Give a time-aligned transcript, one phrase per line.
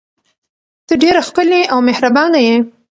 [0.87, 2.55] ته ډیره ښکلې او مهربانه یې.